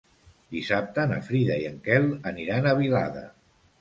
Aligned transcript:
Dissabte 0.53 1.03
na 1.11 1.19
Frida 1.29 1.57
i 1.65 1.67
en 1.73 1.77
Quel 1.89 2.07
aniran 2.33 2.67
a 2.73 2.77
Vilada. 2.81 3.27